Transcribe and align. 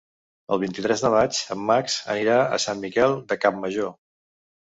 El 0.53 0.59
vint-i-tres 0.61 1.03
de 1.05 1.09
maig 1.15 1.41
en 1.55 1.59
Max 1.67 1.97
anirà 2.15 2.37
a 2.57 2.59
Sant 2.65 2.81
Miquel 2.87 3.13
de 3.33 3.37
Campmajor. 3.45 3.93